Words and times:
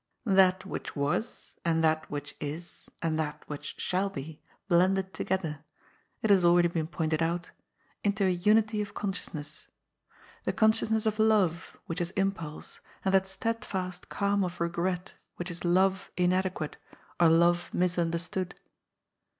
That 0.25 0.65
which 0.65 0.95
was, 0.95 1.53
and 1.63 1.83
that 1.83 2.09
which 2.09 2.33
is 2.39 2.89
and 3.03 3.19
that 3.19 3.47
which 3.47 3.75
shall 3.79 4.09
be 4.09 4.41
blended 4.67 5.13
together— 5.13 5.63
^it 6.23 6.31
has 6.31 6.43
already 6.43 6.69
been 6.69 6.87
pointed 6.87 7.21
out— 7.21 7.51
into 8.03 8.23
a 8.25 8.29
unity 8.31 8.81
of 8.81 8.95
consciousness. 8.95 9.67
The 10.43 10.53
con 10.53 10.71
sciousness 10.71 11.05
of 11.05 11.19
love, 11.19 11.77
which 11.85 12.01
is 12.01 12.09
impulse, 12.17 12.79
and 13.05 13.13
that 13.13 13.27
steadfast 13.27 14.05
A 14.05 14.07
PRINCE 14.07 14.21
AMONG 14.21 14.39
PAUPERa 14.39 14.39
205 14.39 14.39
calm 14.39 14.43
of 14.43 14.59
regret 14.99 15.13
which 15.35 15.51
is 15.51 15.63
love 15.63 16.09
inadequate 16.17 16.77
or 17.19 17.29
love 17.29 17.69
misunder 17.71 18.19
stood. 18.19 18.55